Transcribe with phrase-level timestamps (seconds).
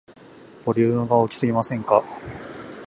[0.65, 2.03] ボリュームが大きすぎませんか